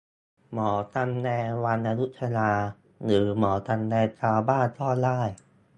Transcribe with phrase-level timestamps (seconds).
[0.51, 1.27] หมอตำแย
[1.63, 2.51] วังอยุธยา
[3.03, 5.21] หรือหมอตำแยชาวบ้านก็ได้